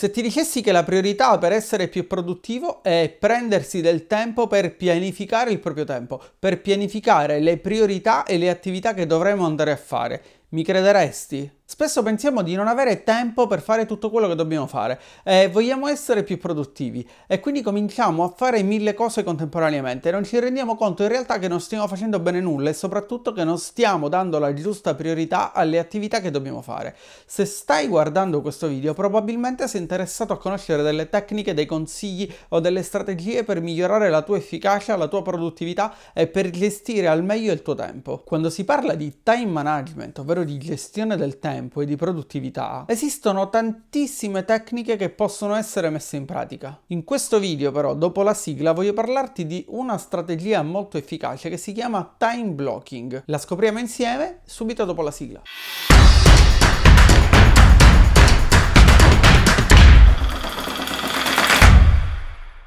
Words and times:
Se 0.00 0.10
ti 0.10 0.22
dicessi 0.22 0.62
che 0.62 0.72
la 0.72 0.82
priorità 0.82 1.36
per 1.36 1.52
essere 1.52 1.86
più 1.86 2.06
produttivo 2.06 2.82
è 2.82 3.14
prendersi 3.20 3.82
del 3.82 4.06
tempo 4.06 4.46
per 4.46 4.74
pianificare 4.74 5.50
il 5.50 5.60
proprio 5.60 5.84
tempo, 5.84 6.18
per 6.38 6.62
pianificare 6.62 7.38
le 7.38 7.58
priorità 7.58 8.24
e 8.24 8.38
le 8.38 8.48
attività 8.48 8.94
che 8.94 9.04
dovremo 9.04 9.44
andare 9.44 9.72
a 9.72 9.76
fare, 9.76 10.22
mi 10.52 10.64
crederesti? 10.64 11.59
Spesso 11.72 12.02
pensiamo 12.02 12.42
di 12.42 12.56
non 12.56 12.66
avere 12.66 13.04
tempo 13.04 13.46
per 13.46 13.62
fare 13.62 13.86
tutto 13.86 14.10
quello 14.10 14.26
che 14.26 14.34
dobbiamo 14.34 14.66
fare 14.66 15.00
e 15.22 15.48
vogliamo 15.48 15.86
essere 15.86 16.24
più 16.24 16.36
produttivi 16.36 17.08
e 17.28 17.38
quindi 17.38 17.62
cominciamo 17.62 18.24
a 18.24 18.34
fare 18.36 18.64
mille 18.64 18.92
cose 18.92 19.22
contemporaneamente 19.22 20.08
e 20.08 20.12
non 20.12 20.24
ci 20.24 20.40
rendiamo 20.40 20.74
conto 20.74 21.04
in 21.04 21.10
realtà 21.10 21.38
che 21.38 21.46
non 21.46 21.60
stiamo 21.60 21.86
facendo 21.86 22.18
bene 22.18 22.40
nulla 22.40 22.70
e 22.70 22.72
soprattutto 22.72 23.32
che 23.32 23.44
non 23.44 23.56
stiamo 23.56 24.08
dando 24.08 24.40
la 24.40 24.52
giusta 24.52 24.96
priorità 24.96 25.52
alle 25.52 25.78
attività 25.78 26.20
che 26.20 26.32
dobbiamo 26.32 26.60
fare. 26.60 26.96
Se 27.24 27.44
stai 27.44 27.86
guardando 27.86 28.40
questo 28.40 28.66
video 28.66 28.92
probabilmente 28.92 29.68
sei 29.68 29.80
interessato 29.80 30.32
a 30.32 30.38
conoscere 30.38 30.82
delle 30.82 31.08
tecniche, 31.08 31.54
dei 31.54 31.66
consigli 31.66 32.28
o 32.48 32.58
delle 32.58 32.82
strategie 32.82 33.44
per 33.44 33.60
migliorare 33.60 34.10
la 34.10 34.22
tua 34.22 34.38
efficacia, 34.38 34.96
la 34.96 35.06
tua 35.06 35.22
produttività 35.22 35.94
e 36.14 36.26
per 36.26 36.50
gestire 36.50 37.06
al 37.06 37.22
meglio 37.22 37.52
il 37.52 37.62
tuo 37.62 37.76
tempo. 37.76 38.22
Quando 38.24 38.50
si 38.50 38.64
parla 38.64 38.96
di 38.96 39.20
time 39.22 39.52
management, 39.52 40.18
ovvero 40.18 40.42
di 40.42 40.58
gestione 40.58 41.16
del 41.16 41.38
tempo, 41.38 41.58
tempo 41.60 41.82
e 41.82 41.86
di 41.86 41.96
produttività, 41.96 42.84
esistono 42.88 43.50
tantissime 43.50 44.44
tecniche 44.44 44.96
che 44.96 45.10
possono 45.10 45.54
essere 45.54 45.90
messe 45.90 46.16
in 46.16 46.24
pratica. 46.24 46.80
In 46.86 47.04
questo 47.04 47.38
video 47.38 47.70
però, 47.70 47.94
dopo 47.94 48.22
la 48.22 48.34
sigla, 48.34 48.72
voglio 48.72 48.94
parlarti 48.94 49.46
di 49.46 49.64
una 49.68 49.98
strategia 49.98 50.62
molto 50.62 50.96
efficace 50.96 51.50
che 51.50 51.58
si 51.58 51.72
chiama 51.72 52.14
time 52.16 52.50
blocking. 52.50 53.24
La 53.26 53.38
scopriamo 53.38 53.78
insieme 53.78 54.40
subito 54.44 54.84
dopo 54.84 55.02
la 55.02 55.10
sigla. 55.10 55.42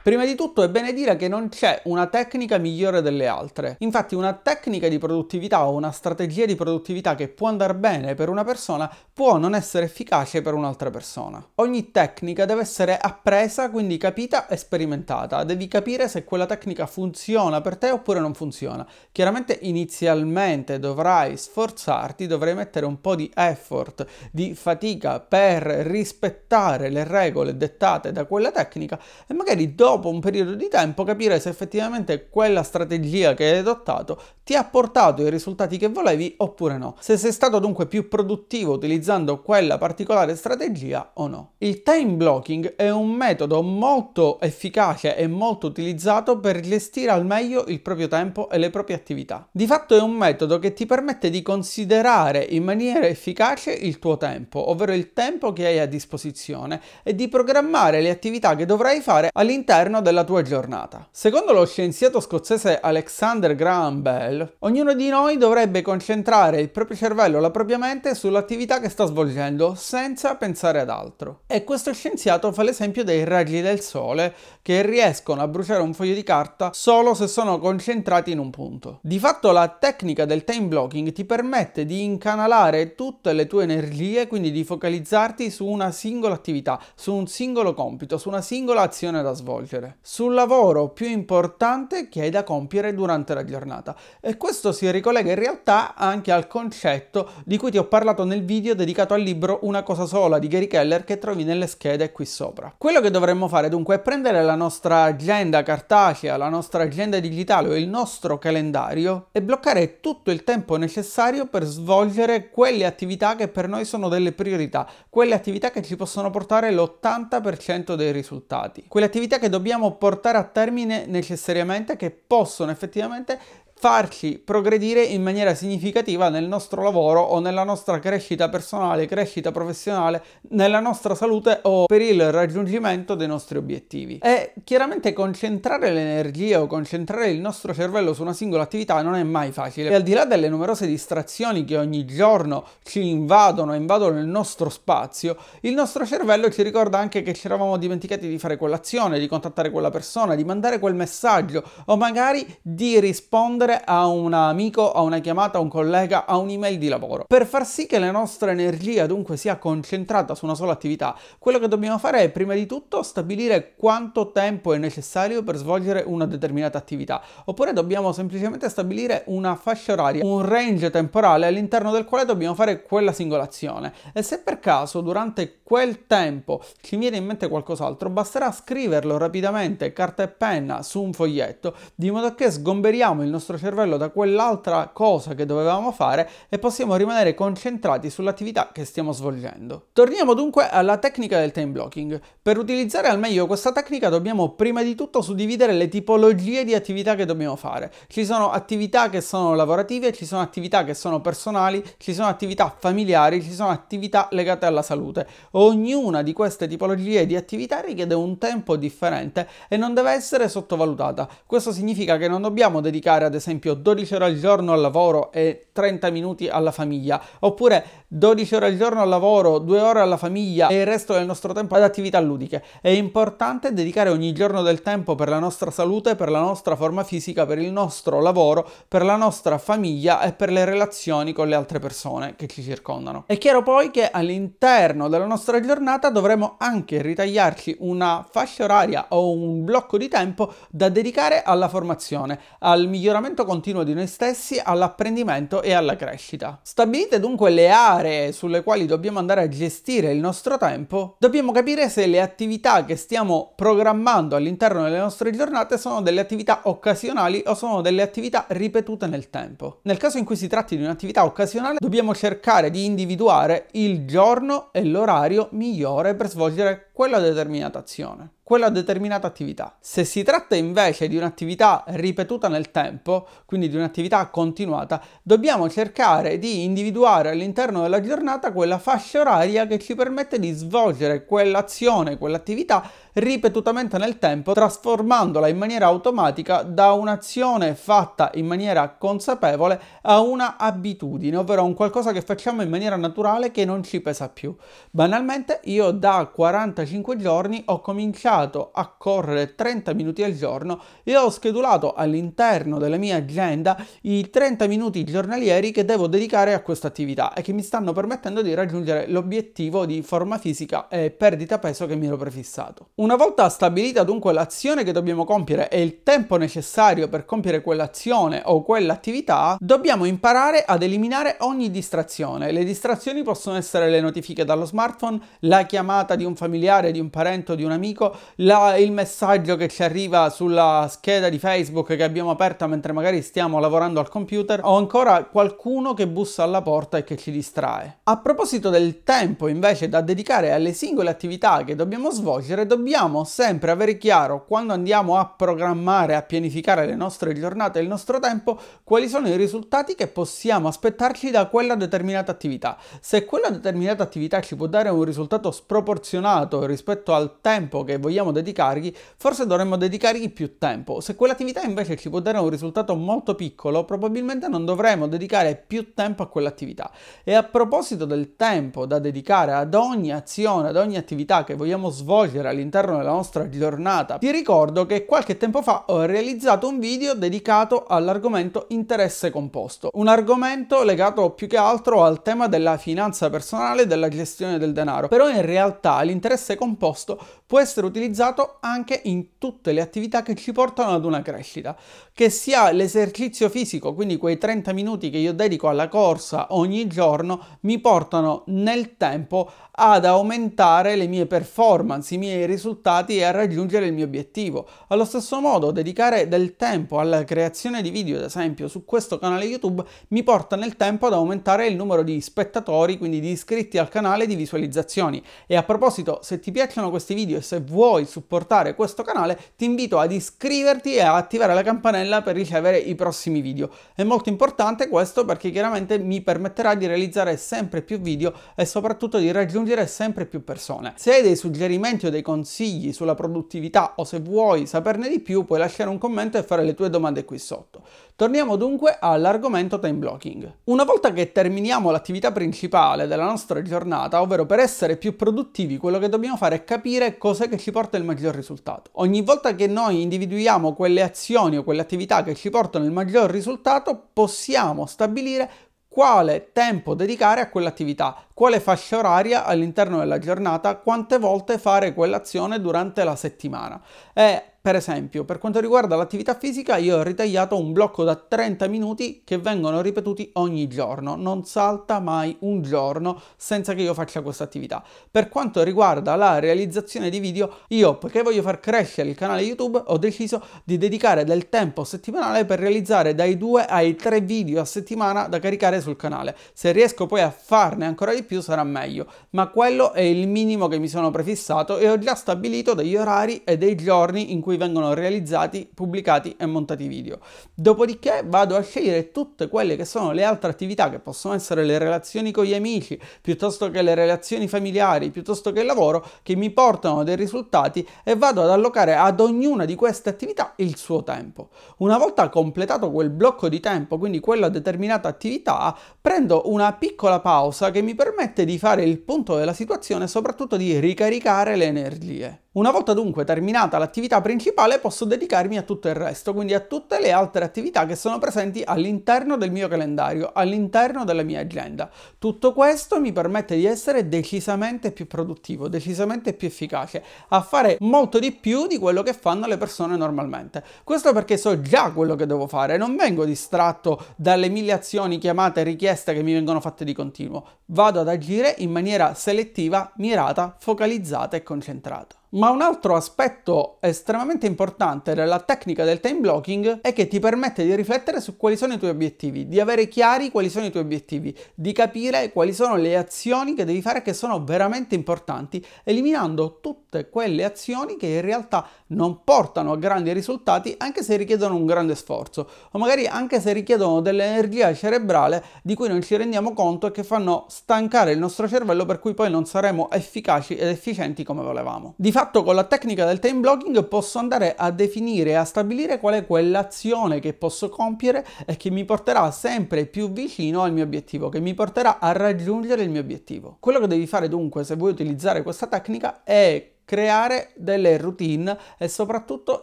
Prima 0.03 0.25
di 0.25 0.35
tutto 0.35 0.63
è 0.63 0.69
bene 0.69 0.91
dire 0.91 1.15
che 1.15 1.29
non 1.29 1.47
c'è 1.47 1.79
una 1.85 2.07
tecnica 2.07 2.57
migliore 2.57 3.01
delle 3.01 3.25
altre. 3.25 3.77
Infatti 3.79 4.15
una 4.15 4.33
tecnica 4.33 4.89
di 4.89 4.97
produttività 4.97 5.65
o 5.65 5.75
una 5.75 5.91
strategia 5.91 6.45
di 6.45 6.55
produttività 6.55 7.15
che 7.15 7.29
può 7.29 7.47
andare 7.47 7.73
bene 7.73 8.13
per 8.13 8.27
una 8.27 8.43
persona 8.43 8.93
può 9.13 9.37
non 9.37 9.55
essere 9.55 9.85
efficace 9.85 10.41
per 10.41 10.55
un'altra 10.55 10.89
persona. 10.89 11.41
Ogni 11.55 11.91
tecnica 11.91 12.43
deve 12.43 12.63
essere 12.63 12.97
appresa, 12.97 13.69
quindi 13.69 13.95
capita 13.95 14.47
e 14.47 14.57
sperimentata. 14.57 15.45
Devi 15.45 15.69
capire 15.69 16.09
se 16.09 16.25
quella 16.25 16.47
tecnica 16.47 16.85
funziona 16.85 17.61
per 17.61 17.77
te 17.77 17.89
oppure 17.91 18.19
non 18.19 18.33
funziona. 18.33 18.85
Chiaramente 19.09 19.57
inizialmente 19.61 20.79
dovrai 20.79 21.37
sforzarti, 21.37 22.27
dovrai 22.27 22.55
mettere 22.55 22.85
un 22.85 22.99
po' 22.99 23.15
di 23.15 23.31
effort, 23.33 24.05
di 24.33 24.53
fatica 24.53 25.21
per 25.21 25.63
rispettare 25.63 26.89
le 26.89 27.05
regole 27.05 27.55
dettate 27.55 28.11
da 28.11 28.25
quella 28.25 28.51
tecnica 28.51 28.99
e 29.25 29.33
magari 29.33 29.73
dopo 29.73 29.91
dopo 29.93 30.09
un 30.09 30.19
periodo 30.19 30.55
di 30.55 30.69
tempo 30.69 31.03
capire 31.03 31.39
se 31.39 31.49
effettivamente 31.49 32.27
quella 32.29 32.63
strategia 32.63 33.35
che 33.35 33.45
hai 33.45 33.57
adottato 33.59 34.19
ti 34.43 34.55
ha 34.55 34.63
portato 34.63 35.21
i 35.21 35.29
risultati 35.29 35.77
che 35.77 35.87
volevi 35.87 36.33
oppure 36.37 36.77
no. 36.77 36.95
Se 36.99 37.15
sei 37.15 37.31
stato 37.31 37.59
dunque 37.59 37.85
più 37.85 38.09
produttivo 38.09 38.73
utilizzando 38.73 39.41
quella 39.41 39.77
particolare 39.77 40.35
strategia 40.35 41.11
o 41.15 41.27
no. 41.27 41.51
Il 41.59 41.83
time 41.83 42.13
blocking 42.13 42.75
è 42.75 42.89
un 42.89 43.11
metodo 43.11 43.61
molto 43.61 44.39
efficace 44.41 45.15
e 45.15 45.27
molto 45.27 45.67
utilizzato 45.67 46.39
per 46.39 46.59
gestire 46.59 47.11
al 47.11 47.25
meglio 47.25 47.65
il 47.67 47.79
proprio 47.81 48.07
tempo 48.07 48.49
e 48.49 48.57
le 48.57 48.69
proprie 48.69 48.95
attività. 48.95 49.47
Di 49.51 49.67
fatto 49.67 49.95
è 49.95 50.01
un 50.01 50.11
metodo 50.11 50.59
che 50.59 50.73
ti 50.73 50.85
permette 50.85 51.29
di 51.29 51.41
considerare 51.41 52.43
in 52.43 52.63
maniera 52.63 53.07
efficace 53.07 53.71
il 53.71 53.99
tuo 53.99 54.17
tempo, 54.17 54.71
ovvero 54.71 54.93
il 54.93 55.13
tempo 55.13 55.53
che 55.53 55.67
hai 55.67 55.79
a 55.79 55.85
disposizione 55.85 56.81
e 57.03 57.15
di 57.15 57.29
programmare 57.29 58.01
le 58.01 58.09
attività 58.09 58.55
che 58.55 58.65
dovrai 58.65 58.99
fare 58.99 59.29
all'interno 59.31 59.82
all'interno 59.83 60.01
della 60.01 60.23
tua 60.23 60.41
giornata. 60.41 61.07
Secondo 61.11 61.51
lo 61.51 61.65
scienziato 61.65 62.19
scozzese 62.19 62.79
Alexander 62.79 63.55
Graham 63.55 64.01
Bell, 64.01 64.55
ognuno 64.59 64.93
di 64.93 65.09
noi 65.09 65.37
dovrebbe 65.37 65.81
concentrare 65.81 66.61
il 66.61 66.69
proprio 66.69 66.95
cervello, 66.95 67.39
la 67.39 67.51
propria 67.51 67.77
mente 67.77 68.15
sull'attività 68.15 68.79
che 68.79 68.89
sta 68.89 69.05
svolgendo 69.05 69.75
senza 69.75 70.35
pensare 70.35 70.79
ad 70.79 70.89
altro. 70.89 71.41
E 71.47 71.63
questo 71.63 71.93
scienziato 71.93 72.51
fa 72.51 72.63
l'esempio 72.63 73.03
dei 73.03 73.23
raggi 73.25 73.61
del 73.61 73.81
sole 73.81 74.33
che 74.61 74.81
riescono 74.83 75.41
a 75.41 75.47
bruciare 75.47 75.81
un 75.81 75.93
foglio 75.93 76.13
di 76.13 76.23
carta 76.23 76.71
solo 76.73 77.13
se 77.13 77.27
sono 77.27 77.59
concentrati 77.59 78.31
in 78.31 78.39
un 78.39 78.49
punto. 78.49 78.99
Di 79.01 79.19
fatto 79.19 79.51
la 79.51 79.67
tecnica 79.67 80.25
del 80.25 80.43
time 80.43 80.67
blocking 80.67 81.11
ti 81.11 81.25
permette 81.25 81.85
di 81.85 82.03
incanalare 82.03 82.95
tutte 82.95 83.33
le 83.33 83.47
tue 83.47 83.63
energie, 83.63 84.27
quindi 84.27 84.51
di 84.51 84.63
focalizzarti 84.63 85.49
su 85.49 85.65
una 85.65 85.91
singola 85.91 86.35
attività, 86.35 86.79
su 86.95 87.13
un 87.13 87.27
singolo 87.27 87.73
compito, 87.73 88.17
su 88.17 88.29
una 88.29 88.41
singola 88.41 88.81
azione 88.81 89.21
da 89.21 89.33
svolgere 89.33 89.72
svolgere, 89.73 89.97
sul 90.01 90.33
lavoro 90.33 90.89
più 90.89 91.07
importante 91.07 92.07
che 92.09 92.21
hai 92.21 92.29
da 92.29 92.43
compiere 92.43 92.93
durante 92.93 93.33
la 93.33 93.43
giornata. 93.43 93.95
E 94.19 94.37
questo 94.37 94.71
si 94.71 94.89
ricollega 94.91 95.29
in 95.29 95.39
realtà 95.39 95.95
anche 95.95 96.31
al 96.31 96.47
concetto 96.47 97.29
di 97.45 97.57
cui 97.57 97.71
ti 97.71 97.77
ho 97.77 97.85
parlato 97.85 98.23
nel 98.23 98.45
video 98.45 98.75
dedicato 98.75 99.13
al 99.13 99.21
libro 99.21 99.59
Una 99.63 99.83
cosa 99.83 100.05
sola 100.05 100.39
di 100.39 100.47
Gary 100.47 100.67
Keller 100.67 101.03
che 101.03 101.17
trovi 101.17 101.43
nelle 101.43 101.67
schede 101.67 102.11
qui 102.11 102.25
sopra. 102.25 102.73
Quello 102.77 103.01
che 103.01 103.09
dovremmo 103.09 103.47
fare 103.47 103.69
dunque 103.69 103.95
è 103.95 103.99
prendere 103.99 104.43
la 104.43 104.55
nostra 104.55 105.03
agenda 105.03 105.63
cartacea, 105.63 106.37
la 106.37 106.49
nostra 106.49 106.83
agenda 106.83 107.19
digitale 107.19 107.69
o 107.69 107.75
il 107.75 107.87
nostro 107.87 108.37
calendario 108.37 109.27
e 109.31 109.41
bloccare 109.41 109.99
tutto 109.99 110.31
il 110.31 110.43
tempo 110.43 110.75
necessario 110.75 111.47
per 111.47 111.63
svolgere 111.63 112.49
quelle 112.49 112.85
attività 112.85 113.35
che 113.35 113.47
per 113.47 113.67
noi 113.67 113.85
sono 113.85 114.09
delle 114.09 114.31
priorità, 114.33 114.87
quelle 115.09 115.33
attività 115.33 115.71
che 115.71 115.81
ci 115.81 115.95
possono 115.95 116.29
portare 116.29 116.71
l'80% 116.71 117.95
dei 117.95 118.11
risultati, 118.11 118.85
quelle 118.87 119.05
attività 119.05 119.39
che 119.39 119.49
dobbiamo 119.49 119.62
dobbiamo 119.63 119.95
portare 119.95 120.37
a 120.37 120.43
termine 120.43 121.05
necessariamente 121.05 121.95
che 121.95 122.11
possono 122.11 122.69
effettivamente 122.69 123.39
farci 123.83 124.41
progredire 124.41 125.03
in 125.03 125.21
maniera 125.21 125.53
significativa 125.55 126.29
nel 126.29 126.47
nostro 126.47 126.83
lavoro 126.83 127.19
o 127.19 127.41
nella 127.41 127.65
nostra 127.65 127.99
crescita 127.99 128.47
personale, 128.47 129.07
crescita 129.07 129.51
professionale, 129.51 130.23
nella 130.51 130.79
nostra 130.79 131.15
salute 131.15 131.59
o 131.63 131.85
per 131.85 131.99
il 131.99 132.31
raggiungimento 132.31 133.13
dei 133.15 133.27
nostri 133.27 133.57
obiettivi. 133.57 134.19
E 134.19 134.53
chiaramente 134.63 135.11
concentrare 135.11 135.91
l'energia 135.91 136.61
o 136.61 136.67
concentrare 136.67 137.29
il 137.29 137.41
nostro 137.41 137.73
cervello 137.73 138.13
su 138.13 138.21
una 138.21 138.31
singola 138.31 138.63
attività 138.63 139.01
non 139.01 139.15
è 139.15 139.23
mai 139.23 139.51
facile. 139.51 139.89
E 139.89 139.95
al 139.95 140.03
di 140.03 140.13
là 140.13 140.23
delle 140.23 140.47
numerose 140.47 140.87
distrazioni 140.87 141.65
che 141.65 141.75
ogni 141.77 142.05
giorno 142.05 142.63
ci 142.83 143.05
invadono 143.05 143.73
e 143.73 143.77
invadono 143.77 144.17
il 144.17 144.27
nostro 144.27 144.69
spazio, 144.69 145.35
il 145.59 145.73
nostro 145.73 146.05
cervello 146.05 146.49
ci 146.49 146.63
ricorda 146.63 146.99
anche 146.99 147.21
che 147.21 147.33
ci 147.33 147.47
eravamo 147.47 147.75
dimenticati 147.75 148.29
di 148.29 148.39
fare 148.39 148.55
quell'azione, 148.55 149.19
di 149.19 149.27
contattare 149.27 149.71
quella 149.71 149.89
persona, 149.89 150.35
di 150.35 150.45
mandare 150.45 150.79
quel 150.79 150.95
messaggio 150.95 151.61
o 151.87 151.97
magari 151.97 152.47
di 152.61 152.97
rispondere 153.01 153.71
rispondere 153.73 153.81
a 153.85 154.07
un 154.07 154.33
amico, 154.33 154.91
a 154.91 155.01
una 155.01 155.19
chiamata, 155.19 155.57
a 155.57 155.61
un 155.61 155.69
collega, 155.69 156.25
a 156.25 156.37
un'email 156.37 156.77
di 156.77 156.87
lavoro. 156.87 157.25
Per 157.27 157.45
far 157.45 157.65
sì 157.65 157.85
che 157.87 157.99
la 157.99 158.11
nostra 158.11 158.51
energia 158.51 159.05
dunque 159.05 159.37
sia 159.37 159.57
concentrata 159.57 160.35
su 160.35 160.45
una 160.45 160.55
sola 160.55 160.73
attività, 160.73 161.15
quello 161.39 161.59
che 161.59 161.67
dobbiamo 161.67 161.97
fare 161.97 162.21
è 162.21 162.29
prima 162.29 162.53
di 162.53 162.65
tutto 162.65 163.01
stabilire 163.03 163.73
quanto 163.75 164.31
tempo 164.31 164.73
è 164.73 164.77
necessario 164.77 165.43
per 165.43 165.55
svolgere 165.55 166.03
una 166.05 166.25
determinata 166.25 166.77
attività, 166.77 167.21
oppure 167.45 167.73
dobbiamo 167.73 168.11
semplicemente 168.11 168.69
stabilire 168.69 169.23
una 169.27 169.55
fascia 169.55 169.93
oraria, 169.93 170.25
un 170.25 170.45
range 170.45 170.89
temporale 170.89 171.47
all'interno 171.47 171.91
del 171.91 172.05
quale 172.05 172.25
dobbiamo 172.25 172.55
fare 172.55 172.83
quella 172.83 173.11
singola 173.11 173.43
azione. 173.43 173.93
E 174.13 174.21
se 174.21 174.39
per 174.39 174.59
caso 174.59 175.01
durante 175.01 175.61
quel 175.63 176.05
tempo 176.07 176.61
ci 176.81 176.97
viene 176.97 177.17
in 177.17 177.25
mente 177.25 177.47
qualcos'altro, 177.47 178.09
basterà 178.09 178.51
scriverlo 178.51 179.17
rapidamente, 179.17 179.93
carta 179.93 180.23
e 180.23 180.27
penna, 180.27 180.83
su 180.83 181.01
un 181.01 181.13
foglietto, 181.13 181.75
di 181.95 182.11
modo 182.11 182.35
che 182.35 182.51
sgomberiamo 182.51 183.23
il 183.23 183.29
nostro 183.29 183.57
cervello 183.63 183.95
da 183.95 184.09
quell'altra 184.09 184.89
cosa 184.91 185.35
che 185.35 185.45
dovevamo 185.45 185.93
fare 185.93 186.29
e 186.49 186.59
possiamo 186.59 186.97
rimanere 186.97 187.33
concentrati 187.33 188.09
sull'attività 188.09 188.71
che 188.73 188.83
stiamo 188.83 189.13
svolgendo. 189.13 189.87
Torniamo 189.93 190.33
dunque 190.33 190.67
alla 190.69 190.97
tecnica 190.97 191.39
del 191.39 191.53
time 191.53 191.67
blocking. 191.67 192.19
Per 192.41 192.57
utilizzare 192.57 193.07
al 193.07 193.17
meglio 193.17 193.47
questa 193.47 193.71
tecnica 193.71 194.09
dobbiamo 194.09 194.49
prima 194.49 194.83
di 194.83 194.95
tutto 194.95 195.21
suddividere 195.21 195.71
le 195.71 195.87
tipologie 195.87 196.65
di 196.65 196.73
attività 196.73 197.15
che 197.15 197.23
dobbiamo 197.23 197.55
fare. 197.55 197.89
Ci 198.07 198.25
sono 198.25 198.51
attività 198.51 199.09
che 199.09 199.21
sono 199.21 199.55
lavorative, 199.55 200.11
ci 200.11 200.25
sono 200.25 200.41
attività 200.41 200.83
che 200.83 200.93
sono 200.93 201.21
personali, 201.21 201.81
ci 201.97 202.13
sono 202.13 202.27
attività 202.27 202.75
familiari, 202.77 203.41
ci 203.41 203.53
sono 203.53 203.69
attività 203.69 204.27
legate 204.31 204.65
alla 204.65 204.81
salute. 204.81 205.25
Ognuna 205.51 206.21
di 206.21 206.33
queste 206.33 206.67
tipologie 206.67 207.25
di 207.25 207.37
attività 207.37 207.79
richiede 207.79 208.13
un 208.13 208.37
tempo 208.37 208.75
differente 208.75 209.47
e 209.69 209.77
non 209.77 209.93
deve 209.93 210.11
essere 210.11 210.49
sottovalutata. 210.49 211.29
Questo 211.45 211.71
significa 211.71 212.17
che 212.17 212.27
non 212.27 212.41
dobbiamo 212.41 212.81
dedicare 212.81 213.23
ad 213.23 213.33
esempio 213.35 213.42
esempio 213.43 213.73
12 213.73 214.15
ore 214.15 214.25
al 214.25 214.39
giorno 214.39 214.71
al 214.71 214.81
lavoro 214.81 215.31
e 215.31 215.67
30 215.73 216.09
minuti 216.11 216.47
alla 216.47 216.71
famiglia, 216.71 217.21
oppure 217.39 217.85
12 218.07 218.55
ore 218.55 218.65
al 218.67 218.77
giorno 218.77 219.01
al 219.01 219.09
lavoro, 219.09 219.59
2 219.59 219.81
ore 219.81 219.99
alla 219.99 220.17
famiglia 220.17 220.67
e 220.67 220.79
il 220.79 220.85
resto 220.85 221.13
del 221.13 221.25
nostro 221.25 221.51
tempo 221.51 221.75
ad 221.75 221.83
attività 221.83 222.19
ludiche. 222.19 222.63
È 222.79 222.89
importante 222.89 223.73
dedicare 223.73 224.09
ogni 224.09 224.33
giorno 224.33 224.61
del 224.61 224.81
tempo 224.81 225.15
per 225.15 225.29
la 225.29 225.39
nostra 225.39 225.71
salute, 225.71 226.15
per 226.15 226.29
la 226.29 226.39
nostra 226.39 226.75
forma 226.75 227.03
fisica, 227.03 227.45
per 227.45 227.57
il 227.57 227.71
nostro 227.71 228.21
lavoro, 228.21 228.69
per 228.87 229.03
la 229.03 229.15
nostra 229.15 229.57
famiglia 229.57 230.21
e 230.21 230.31
per 230.31 230.51
le 230.51 230.63
relazioni 230.63 231.33
con 231.33 231.49
le 231.49 231.55
altre 231.55 231.79
persone 231.79 232.35
che 232.35 232.47
ci 232.47 232.61
circondano. 232.61 233.23
È 233.27 233.37
chiaro 233.37 233.63
poi 233.63 233.91
che 233.91 234.09
all'interno 234.09 235.09
della 235.09 235.25
nostra 235.25 235.59
giornata 235.59 236.09
dovremo 236.09 236.55
anche 236.59 237.01
ritagliarci 237.01 237.77
una 237.79 238.25
fascia 238.29 238.63
oraria 238.63 239.07
o 239.09 239.31
un 239.31 239.65
blocco 239.65 239.97
di 239.97 240.07
tempo 240.07 240.53
da 240.69 240.89
dedicare 240.89 241.41
alla 241.43 241.67
formazione, 241.67 242.39
al 242.59 242.87
miglioramento 242.87 243.32
continuo 243.43 243.83
di 243.83 243.95
noi 243.95 244.05
stessi, 244.05 244.61
all'apprendimento 244.63 245.63
e 245.63 245.73
alla 245.73 245.95
crescita. 245.95 246.59
Stabilite 246.61 247.19
dunque 247.19 247.49
le 247.49 247.71
aree 247.71 248.31
sulle 248.31 248.61
quali 248.61 248.85
dobbiamo 248.85 249.17
andare 249.17 249.41
a 249.41 249.47
gestire 249.47 250.11
il 250.11 250.19
nostro 250.19 250.59
tempo, 250.59 251.15
dobbiamo 251.17 251.51
capire 251.51 251.89
se 251.89 252.05
le 252.05 252.21
attività 252.21 252.85
che 252.85 252.95
stiamo 252.95 253.53
programmando 253.55 254.35
all'interno 254.35 254.83
delle 254.83 254.99
nostre 254.99 255.31
giornate 255.31 255.79
sono 255.79 256.03
delle 256.03 256.21
attività 256.21 256.61
occasionali 256.65 257.41
o 257.47 257.55
sono 257.55 257.81
delle 257.81 258.03
attività 258.03 258.45
ripetute 258.49 259.07
nel 259.07 259.31
tempo. 259.31 259.79
Nel 259.83 259.97
caso 259.97 260.19
in 260.19 260.25
cui 260.25 260.35
si 260.35 260.47
tratti 260.47 260.77
di 260.77 260.83
un'attività 260.83 261.25
occasionale, 261.25 261.77
dobbiamo 261.79 262.13
cercare 262.13 262.69
di 262.69 262.85
individuare 262.85 263.69
il 263.71 264.05
giorno 264.05 264.69
e 264.71 264.83
l'orario 264.83 265.47
migliore 265.53 266.13
per 266.13 266.29
svolgere 266.29 266.89
quella 266.93 267.19
determinata 267.19 267.79
azione 267.79 268.35
quella 268.43 268.69
determinata 268.69 269.25
attività. 269.25 269.77
Se 269.79 270.03
si 270.03 270.21
tratta 270.21 270.55
invece 270.55 271.07
di 271.07 271.15
un'attività 271.15 271.83
ripetuta 271.87 272.49
nel 272.49 272.71
tempo, 272.71 273.25
quindi 273.45 273.69
di 273.69 273.77
un'attività 273.77 274.27
continuata, 274.27 275.01
dobbiamo 275.21 275.69
cercare 275.69 276.37
di 276.37 276.63
individuare 276.63 277.29
all'interno 277.29 277.81
della 277.81 278.01
giornata 278.01 278.51
quella 278.51 278.79
fascia 278.79 279.21
oraria 279.21 279.65
che 279.65 279.79
ci 279.79 279.95
permette 279.95 280.39
di 280.39 280.51
svolgere 280.51 281.25
quell'azione, 281.25 282.17
quell'attività 282.17 282.87
ripetutamente 283.13 283.97
nel 283.97 284.17
tempo, 284.17 284.53
trasformandola 284.53 285.47
in 285.47 285.57
maniera 285.57 285.85
automatica 285.85 286.63
da 286.63 286.93
un'azione 286.93 287.75
fatta 287.75 288.31
in 288.35 288.45
maniera 288.45 288.95
consapevole 288.97 289.79
a 290.01 290.19
una 290.19 290.57
abitudine, 290.57 291.37
ovvero 291.37 291.63
un 291.63 291.73
qualcosa 291.73 292.11
che 292.11 292.21
facciamo 292.21 292.61
in 292.61 292.69
maniera 292.69 292.95
naturale 292.95 293.51
che 293.51 293.65
non 293.65 293.83
ci 293.83 294.01
pesa 294.01 294.29
più. 294.29 294.55
Banalmente, 294.89 295.59
io 295.65 295.91
da 295.91 296.29
45 296.33 297.17
giorni 297.17 297.61
ho 297.65 297.81
cominciato 297.81 298.71
a 298.73 298.87
correre 298.97 299.55
30 299.55 299.93
minuti 299.93 300.23
al 300.23 300.33
giorno 300.33 300.81
e 301.03 301.15
ho 301.15 301.29
schedulato 301.29 301.93
all'interno 301.93 302.79
della 302.79 302.97
mia 302.97 303.17
agenda 303.17 303.77
i 304.01 304.29
30 304.29 304.67
minuti 304.67 305.03
giornalieri 305.03 305.71
che 305.71 305.85
devo 305.85 306.07
dedicare 306.07 306.53
a 306.53 306.61
questa 306.61 306.87
attività 306.87 307.33
e 307.33 307.41
che 307.41 307.53
mi 307.53 307.61
stanno 307.61 307.93
permettendo 307.93 308.41
di 308.41 308.53
raggiungere 308.53 309.07
l'obiettivo 309.07 309.85
di 309.85 310.01
forma 310.01 310.37
fisica 310.37 310.87
e 310.87 311.11
perdita 311.11 311.59
peso 311.59 311.85
che 311.85 311.95
mi 311.95 312.07
ero 312.07 312.17
prefissato. 312.17 312.89
Una 313.03 313.17
volta 313.17 313.49
stabilita 313.49 314.05
dunque 314.05 314.31
l'azione 314.31 314.85
che 314.85 314.93
dobbiamo 314.93 315.25
compiere 315.25 315.67
e 315.67 315.81
il 315.81 316.03
tempo 316.03 316.37
necessario 316.37 317.09
per 317.09 317.25
compiere 317.25 317.61
quell'azione 317.61 318.41
o 318.45 318.63
quell'attività, 318.63 319.57
dobbiamo 319.59 320.05
imparare 320.05 320.63
ad 320.65 320.83
eliminare 320.83 321.35
ogni 321.39 321.69
distrazione. 321.69 322.53
Le 322.53 322.63
distrazioni 322.63 323.21
possono 323.21 323.57
essere 323.57 323.89
le 323.89 323.99
notifiche 323.99 324.45
dallo 324.45 324.63
smartphone, 324.63 325.19
la 325.39 325.65
chiamata 325.65 326.15
di 326.15 326.23
un 326.23 326.37
familiare, 326.37 326.93
di 326.93 327.01
un 327.01 327.09
parente 327.09 327.51
o 327.51 327.55
di 327.55 327.65
un 327.65 327.71
amico, 327.71 328.15
la, 328.35 328.77
il 328.77 328.93
messaggio 328.93 329.57
che 329.57 329.67
ci 329.67 329.83
arriva 329.83 330.29
sulla 330.29 330.87
scheda 330.89 331.27
di 331.27 331.39
Facebook 331.39 331.97
che 331.97 332.03
abbiamo 332.03 332.31
aperta 332.31 332.67
mentre 332.67 332.93
magari 332.93 333.21
stiamo 333.21 333.59
lavorando 333.59 333.99
al 333.99 334.07
computer 334.07 334.61
o 334.63 334.77
ancora 334.77 335.25
qualcuno 335.25 335.93
che 335.93 336.07
bussa 336.07 336.43
alla 336.43 336.61
porta 336.61 336.99
e 336.99 337.03
che 337.03 337.17
ci 337.17 337.31
distrae. 337.31 337.97
A 338.03 338.17
proposito 338.19 338.69
del 338.69 339.03
tempo 339.03 339.49
invece 339.49 339.89
da 339.89 339.99
dedicare 339.99 340.53
alle 340.53 340.71
singole 340.71 341.09
attività 341.09 341.65
che 341.65 341.75
dobbiamo 341.75 342.09
svolgere, 342.09 342.65
dobbiamo 342.65 342.91
dobbiamo 342.93 343.23
sempre 343.23 343.71
avere 343.71 343.97
chiaro 343.97 344.45
quando 344.45 344.71
andiamo 344.71 345.17
a 345.17 345.25
programmare, 345.25 346.13
a 346.13 346.21
pianificare 346.21 346.85
le 346.85 346.93
nostre 346.93 347.33
giornate 347.33 347.79
e 347.79 347.81
il 347.81 347.87
nostro 347.87 348.19
tempo, 348.19 348.55
quali 348.83 349.07
sono 349.09 349.27
i 349.27 349.35
risultati 349.35 349.95
che 349.95 350.05
possiamo 350.05 350.67
aspettarci 350.67 351.31
da 351.31 351.47
quella 351.47 351.73
determinata 351.73 352.31
attività. 352.31 352.77
Se 352.99 353.25
quella 353.25 353.49
determinata 353.49 354.03
attività 354.03 354.41
ci 354.41 354.55
può 354.55 354.67
dare 354.67 354.89
un 354.89 355.03
risultato 355.03 355.49
sproporzionato 355.49 356.67
rispetto 356.67 357.15
al 357.15 357.39
tempo 357.41 357.83
che 357.83 357.97
vogliamo 357.97 358.31
dedicargli, 358.31 358.93
forse 359.17 359.47
dovremmo 359.47 359.75
dedicargli 359.75 360.31
più 360.31 360.59
tempo. 360.59 361.01
Se 361.01 361.15
quell'attività 361.15 361.63
invece 361.63 361.97
ci 361.97 362.11
può 362.11 362.19
dare 362.19 362.37
un 362.37 362.49
risultato 362.49 362.93
molto 362.93 363.33
piccolo, 363.33 363.85
probabilmente 363.85 364.47
non 364.47 364.65
dovremo 364.65 365.07
dedicare 365.07 365.55
più 365.55 365.95
tempo 365.95 366.21
a 366.21 366.27
quell'attività. 366.27 366.91
E 367.23 367.33
a 367.33 367.41
proposito 367.41 368.05
del 368.05 368.35
tempo 368.35 368.85
da 368.85 368.99
dedicare 368.99 369.53
ad 369.53 369.73
ogni 369.73 370.13
azione, 370.13 370.67
ad 370.67 370.77
ogni 370.77 370.97
attività 370.97 371.43
che 371.43 371.55
vogliamo 371.55 371.89
svolgere 371.89 372.49
all'interno 372.49 372.81
all'interno 372.83 372.97
della 372.97 373.11
nostra 373.11 373.49
giornata. 373.49 374.17
Ti 374.17 374.31
ricordo 374.31 374.85
che 374.85 375.05
qualche 375.05 375.37
tempo 375.37 375.61
fa 375.61 375.85
ho 375.87 376.05
realizzato 376.05 376.67
un 376.67 376.79
video 376.79 377.13
dedicato 377.13 377.85
all'argomento 377.87 378.65
interesse 378.69 379.29
composto, 379.29 379.89
un 379.93 380.07
argomento 380.07 380.83
legato 380.83 381.31
più 381.31 381.47
che 381.47 381.57
altro 381.57 382.03
al 382.03 382.21
tema 382.21 382.47
della 382.47 382.77
finanza 382.77 383.29
personale 383.29 383.83
e 383.83 383.87
della 383.87 384.09
gestione 384.09 384.57
del 384.57 384.73
denaro. 384.73 385.07
Però 385.07 385.29
in 385.29 385.41
realtà 385.41 386.01
l'interesse 386.01 386.55
composto 386.55 387.19
può 387.45 387.59
essere 387.59 387.85
utilizzato 387.85 388.57
anche 388.59 388.99
in 389.05 389.37
tutte 389.37 389.71
le 389.71 389.81
attività 389.81 390.23
che 390.23 390.35
ci 390.35 390.51
portano 390.51 390.91
ad 390.91 391.05
una 391.05 391.21
crescita, 391.21 391.75
che 392.13 392.29
sia 392.29 392.71
l'esercizio 392.71 393.49
fisico, 393.49 393.93
quindi 393.93 394.17
quei 394.17 394.37
30 394.37 394.73
minuti 394.73 395.09
che 395.09 395.17
io 395.17 395.33
dedico 395.33 395.69
alla 395.69 395.87
corsa 395.87 396.47
ogni 396.49 396.87
giorno, 396.87 397.39
mi 397.61 397.79
portano 397.79 398.43
nel 398.47 398.97
tempo 398.97 399.49
ad 399.71 400.05
aumentare 400.05 400.95
le 400.95 401.07
mie 401.07 401.25
performance, 401.25 402.13
i 402.13 402.17
miei 402.17 402.45
risultati 402.45 402.72
e 402.81 403.23
a 403.23 403.31
raggiungere 403.31 403.85
il 403.85 403.93
mio 403.93 404.05
obiettivo. 404.05 404.67
Allo 404.87 405.05
stesso 405.05 405.39
modo, 405.39 405.71
dedicare 405.71 406.27
del 406.27 406.55
tempo 406.55 406.99
alla 406.99 407.23
creazione 407.23 407.81
di 407.81 407.89
video, 407.89 408.17
ad 408.17 408.23
esempio, 408.23 408.67
su 408.67 408.85
questo 408.85 409.19
canale 409.19 409.45
YouTube 409.45 409.83
mi 410.09 410.23
porta 410.23 410.55
nel 410.55 410.75
tempo 410.75 411.07
ad 411.07 411.13
aumentare 411.13 411.67
il 411.67 411.75
numero 411.75 412.03
di 412.03 412.19
spettatori, 412.21 412.97
quindi 412.97 413.19
di 413.19 413.29
iscritti 413.31 413.77
al 413.77 413.89
canale 413.89 414.25
di 414.25 414.35
visualizzazioni. 414.35 415.23
E 415.45 415.55
a 415.55 415.63
proposito, 415.63 416.19
se 416.21 416.39
ti 416.39 416.51
piacciono 416.51 416.89
questi 416.89 417.13
video 417.13 417.37
e 417.37 417.41
se 417.41 417.59
vuoi 417.59 418.05
supportare 418.05 418.75
questo 418.75 419.03
canale, 419.03 419.39
ti 419.55 419.65
invito 419.65 419.99
ad 419.99 420.11
iscriverti 420.11 420.95
e 420.95 421.01
a 421.01 421.15
attivare 421.15 421.53
la 421.53 421.63
campanella 421.63 422.21
per 422.21 422.35
ricevere 422.35 422.77
i 422.77 422.95
prossimi 422.95 423.41
video. 423.41 423.69
È 423.93 424.03
molto 424.03 424.29
importante 424.29 424.87
questo 424.87 425.25
perché 425.25 425.51
chiaramente 425.51 425.99
mi 425.99 426.21
permetterà 426.21 426.75
di 426.75 426.87
realizzare 426.87 427.37
sempre 427.37 427.81
più 427.81 427.99
video 427.99 428.33
e 428.55 428.65
soprattutto 428.65 429.17
di 429.17 429.31
raggiungere 429.31 429.87
sempre 429.87 430.25
più 430.25 430.43
persone. 430.43 430.93
Se 430.95 431.13
hai 431.13 431.21
dei 431.21 431.35
suggerimenti 431.35 432.05
o 432.05 432.09
dei 432.09 432.21
consigli 432.21 432.61
sulla 432.93 433.15
produttività 433.15 433.93
o 433.97 434.03
se 434.03 434.19
vuoi 434.19 434.65
saperne 434.65 435.09
di 435.09 435.19
più, 435.19 435.45
puoi 435.45 435.59
lasciare 435.59 435.89
un 435.89 435.97
commento 435.97 436.37
e 436.37 436.43
fare 436.43 436.63
le 436.63 436.73
tue 436.73 436.89
domande 436.89 437.25
qui 437.25 437.37
sotto. 437.37 437.81
Torniamo 438.15 438.55
dunque 438.55 438.97
all'argomento 438.99 439.79
time 439.79 439.93
blocking. 439.93 440.57
Una 440.65 440.83
volta 440.83 441.11
che 441.11 441.31
terminiamo 441.31 441.91
l'attività 441.91 442.31
principale 442.31 443.07
della 443.07 443.25
nostra 443.25 443.61
giornata, 443.61 444.21
ovvero 444.21 444.45
per 444.45 444.59
essere 444.59 444.97
più 444.97 445.15
produttivi, 445.15 445.77
quello 445.77 445.99
che 445.99 446.09
dobbiamo 446.09 446.37
fare 446.37 446.57
è 446.57 446.63
capire 446.63 447.17
cos'è 447.17 447.49
che 447.49 447.57
ci 447.57 447.71
porta 447.71 447.97
il 447.97 448.03
maggior 448.03 448.35
risultato. 448.35 448.91
Ogni 448.93 449.21
volta 449.21 449.55
che 449.55 449.67
noi 449.67 450.01
individuiamo 450.01 450.73
quelle 450.73 451.01
azioni 451.01 451.57
o 451.57 451.63
quelle 451.63 451.81
attività 451.81 452.23
che 452.23 452.35
ci 452.35 452.49
portano 452.49 452.85
il 452.85 452.91
maggior 452.91 453.29
risultato, 453.29 454.09
possiamo 454.13 454.85
stabilire 454.85 455.49
quale 455.93 456.49
tempo 456.53 456.95
dedicare 456.95 457.39
a 457.39 457.49
quell'attività, 457.49 458.15
quale 458.33 458.59
fascia 458.59 458.97
oraria 458.97 459.45
all'interno 459.45 459.99
della 459.99 460.17
giornata, 460.17 460.77
quante 460.77 461.19
volte 461.19 461.59
fare 461.59 461.93
quell'azione 461.93 462.59
durante 462.59 463.03
la 463.03 463.15
settimana. 463.15 463.79
E 464.11 464.52
per 464.63 464.77
esempio, 464.77 465.25
per 465.25 465.39
quanto 465.39 465.59
riguarda 465.59 465.97
l'attività 465.97 466.35
fisica, 466.35 466.77
io 466.77 466.99
ho 466.99 467.03
ritagliato 467.03 467.59
un 467.59 467.73
blocco 467.73 468.05
da 468.05 468.15
30 468.15 468.67
minuti 468.67 469.21
che 469.25 469.37
vengono 469.37 469.81
ripetuti 469.81 470.29
ogni 470.35 470.69
giorno, 470.69 471.17
non 471.17 471.43
salta 471.43 471.99
mai 471.99 472.37
un 472.39 472.61
giorno 472.61 473.19
senza 473.35 473.73
che 473.73 473.81
io 473.81 473.93
faccia 473.93 474.21
questa 474.21 474.45
attività. 474.45 474.81
Per 475.11 475.27
quanto 475.27 475.63
riguarda 475.63 476.15
la 476.15 476.39
realizzazione 476.39 477.09
di 477.09 477.19
video, 477.19 477.57
io, 477.67 477.97
perché 477.97 478.21
voglio 478.21 478.41
far 478.41 478.61
crescere 478.61 479.09
il 479.09 479.17
canale 479.17 479.41
YouTube, 479.41 479.83
ho 479.85 479.97
deciso 479.97 480.41
di 480.63 480.77
dedicare 480.77 481.25
del 481.25 481.49
tempo 481.49 481.83
settimanale 481.83 482.45
per 482.45 482.59
realizzare 482.59 483.13
dai 483.13 483.35
2 483.35 483.65
ai 483.65 483.97
3 483.97 484.21
video 484.21 484.61
a 484.61 484.65
settimana 484.65 485.27
da 485.27 485.39
caricare 485.39 485.81
sul 485.81 485.97
canale. 485.97 486.37
Se 486.53 486.71
riesco 486.71 487.05
poi 487.05 487.19
a 487.19 487.31
farne 487.31 487.85
ancora 487.85 488.13
di 488.13 488.23
più 488.23 488.39
sarà 488.39 488.63
meglio, 488.63 489.07
ma 489.31 489.47
quello 489.47 489.91
è 489.91 489.99
il 489.99 490.25
minimo 490.25 490.69
che 490.69 490.79
mi 490.79 490.87
sono 490.87 491.11
prefissato 491.11 491.79
e 491.79 491.89
ho 491.89 491.99
già 491.99 492.15
stabilito 492.15 492.73
degli 492.73 492.95
orari 492.95 493.41
e 493.43 493.57
dei 493.57 493.75
giorni 493.75 494.31
in 494.31 494.39
cui 494.39 494.51
cui 494.53 494.57
vengono 494.57 494.93
realizzati, 494.93 495.69
pubblicati 495.73 496.35
e 496.37 496.45
montati 496.45 496.87
video. 496.87 497.19
Dopodiché 497.53 498.23
vado 498.25 498.55
a 498.55 498.61
scegliere 498.61 499.11
tutte 499.11 499.47
quelle 499.47 499.75
che 499.75 499.85
sono 499.85 500.11
le 500.11 500.23
altre 500.23 500.51
attività 500.51 500.89
che 500.89 500.99
possono 500.99 501.33
essere 501.33 501.63
le 501.63 501.77
relazioni 501.77 502.31
con 502.31 502.45
gli 502.45 502.53
amici, 502.53 502.99
piuttosto 503.21 503.69
che 503.71 503.81
le 503.81 503.95
relazioni 503.95 504.47
familiari, 504.47 505.09
piuttosto 505.09 505.51
che 505.51 505.61
il 505.61 505.65
lavoro, 505.65 506.05
che 506.21 506.35
mi 506.35 506.51
portano 506.51 507.03
dei 507.03 507.15
risultati 507.15 507.87
e 508.03 508.15
vado 508.15 508.43
ad 508.43 508.49
allocare 508.49 508.95
ad 508.95 509.19
ognuna 509.19 509.65
di 509.65 509.75
queste 509.75 510.09
attività 510.09 510.53
il 510.57 510.77
suo 510.77 511.03
tempo. 511.03 511.49
Una 511.77 511.97
volta 511.97 512.29
completato 512.29 512.91
quel 512.91 513.09
blocco 513.09 513.49
di 513.49 513.59
tempo, 513.59 513.97
quindi 513.97 514.19
quella 514.19 514.49
determinata 514.49 515.07
attività, 515.07 515.75
prendo 515.99 516.49
una 516.49 516.73
piccola 516.73 517.19
pausa 517.19 517.71
che 517.71 517.81
mi 517.81 517.95
permette 517.95 518.45
di 518.45 518.57
fare 518.57 518.83
il 518.83 518.99
punto 518.99 519.35
della 519.35 519.53
situazione 519.53 520.05
e 520.05 520.07
soprattutto 520.07 520.57
di 520.57 520.79
ricaricare 520.79 521.55
le 521.55 521.65
energie. 521.65 522.42
Una 522.55 522.69
volta 522.69 522.93
dunque 522.93 523.23
terminata 523.23 523.79
l'attività 523.79 524.21
principale 524.21 524.77
posso 524.77 525.05
dedicarmi 525.05 525.57
a 525.57 525.63
tutto 525.63 525.87
il 525.87 525.95
resto, 525.95 526.35
quindi 526.35 526.53
a 526.53 526.59
tutte 526.59 526.99
le 526.99 527.11
altre 527.11 527.43
attività 527.43 527.87
che 527.87 527.95
sono 527.95 528.19
presenti 528.19 528.61
all'interno 528.63 529.37
del 529.37 529.49
mio 529.49 529.67
calendario, 529.67 530.29
all'interno 530.31 531.03
della 531.03 531.23
mia 531.23 531.39
agenda. 531.39 531.89
Tutto 532.19 532.53
questo 532.53 532.99
mi 532.99 533.11
permette 533.11 533.55
di 533.55 533.65
essere 533.65 534.07
decisamente 534.07 534.91
più 534.91 535.07
produttivo, 535.07 535.67
decisamente 535.67 536.33
più 536.33 536.47
efficace, 536.47 537.03
a 537.29 537.41
fare 537.41 537.77
molto 537.79 538.19
di 538.19 538.31
più 538.31 538.67
di 538.67 538.77
quello 538.77 539.01
che 539.01 539.13
fanno 539.13 539.47
le 539.47 539.57
persone 539.57 539.97
normalmente. 539.97 540.63
Questo 540.83 541.11
perché 541.11 541.37
so 541.37 541.59
già 541.59 541.89
quello 541.89 542.13
che 542.13 542.27
devo 542.27 542.45
fare, 542.45 542.77
non 542.77 542.95
vengo 542.95 543.25
distratto 543.25 544.09
dalle 544.15 544.49
mille 544.49 544.73
azioni, 544.73 545.17
chiamate 545.17 545.61
e 545.61 545.63
richieste 545.63 546.13
che 546.13 546.21
mi 546.21 546.33
vengono 546.33 546.61
fatte 546.61 546.85
di 546.85 546.93
continuo. 546.93 547.47
Vado 547.65 548.01
ad 548.01 548.09
agire 548.09 548.53
in 548.59 548.69
maniera 548.69 549.15
selettiva, 549.15 549.91
mirata, 549.95 550.55
focalizzata 550.59 551.35
e 551.35 551.41
concentrata. 551.41 552.17
Ma 552.33 552.49
un 552.49 552.61
altro 552.61 552.95
aspetto 552.95 553.77
estremamente 553.79 554.47
importante 554.47 555.13
della 555.13 555.39
tecnica 555.41 555.83
del 555.83 555.99
time 555.99 556.19
blocking 556.19 556.81
è 556.81 556.91
che 556.91 557.07
ti 557.07 557.19
permette 557.19 557.63
di 557.63 557.75
riflettere 557.75 558.19
su 558.21 558.37
quali 558.37 558.57
sono 558.57 558.73
i 558.73 558.79
tuoi 558.79 558.89
obiettivi, 558.89 559.47
di 559.47 559.59
avere 559.59 559.87
chiari 559.87 560.31
quali 560.31 560.49
sono 560.49 560.65
i 560.65 560.71
tuoi 560.71 560.81
obiettivi, 560.81 561.37
di 561.53 561.71
capire 561.73 562.31
quali 562.31 562.51
sono 562.51 562.75
le 562.75 562.97
azioni 562.97 563.53
che 563.53 563.65
devi 563.65 563.83
fare 563.83 564.01
che 564.01 564.13
sono 564.13 564.43
veramente 564.43 564.95
importanti, 564.95 565.63
eliminando 565.83 566.57
tutte 566.59 567.07
quelle 567.09 567.43
azioni 567.43 567.97
che 567.97 568.07
in 568.07 568.21
realtà 568.21 568.67
non 568.87 569.23
portano 569.23 569.71
a 569.71 569.77
grandi 569.77 570.11
risultati 570.11 570.73
anche 570.79 571.03
se 571.03 571.15
richiedono 571.15 571.55
un 571.55 571.67
grande 571.67 571.93
sforzo 571.93 572.49
o 572.71 572.79
magari 572.79 573.05
anche 573.05 573.41
se 573.41 573.53
richiedono 573.53 574.01
dell'energia 574.01 574.73
cerebrale 574.73 575.43
di 575.61 575.75
cui 575.75 575.87
non 575.87 576.01
ci 576.01 576.15
rendiamo 576.15 576.53
conto 576.53 576.87
e 576.87 576.91
che 576.91 577.03
fanno 577.03 577.45
stancare 577.49 578.11
il 578.11 578.17
nostro 578.19 578.47
cervello 578.47 578.85
per 578.85 578.97
cui 578.99 579.13
poi 579.13 579.29
non 579.29 579.45
saremo 579.45 579.91
efficaci 579.91 580.55
ed 580.55 580.67
efficienti 580.67 581.23
come 581.23 581.43
volevamo. 581.43 581.93
Di 581.95 582.11
fatto 582.11 582.21
con 582.31 582.55
la 582.55 582.63
tecnica 582.63 583.05
del 583.05 583.19
time 583.19 583.39
blocking 583.39 583.87
posso 583.87 584.19
andare 584.19 584.55
a 584.55 584.71
definire 584.71 585.31
e 585.31 585.33
a 585.35 585.43
stabilire 585.43 585.99
qual 585.99 586.15
è 586.15 586.25
quell'azione 586.25 587.19
che 587.19 587.33
posso 587.33 587.69
compiere 587.69 588.25
e 588.45 588.57
che 588.57 588.69
mi 588.69 588.85
porterà 588.85 589.29
sempre 589.31 589.85
più 589.85 590.11
vicino 590.11 590.61
al 590.61 590.73
mio 590.73 590.83
obiettivo, 590.83 591.29
che 591.29 591.39
mi 591.39 591.53
porterà 591.53 591.99
a 591.99 592.11
raggiungere 592.11 592.83
il 592.83 592.89
mio 592.89 593.01
obiettivo. 593.01 593.57
Quello 593.59 593.79
che 593.79 593.87
devi 593.87 594.07
fare 594.07 594.29
dunque 594.29 594.63
se 594.63 594.75
vuoi 594.75 594.91
utilizzare 594.91 595.43
questa 595.43 595.67
tecnica 595.67 596.23
è 596.23 596.72
creare 596.85 597.51
delle 597.55 597.97
routine 597.97 598.57
e 598.77 598.87
soprattutto 598.87 599.59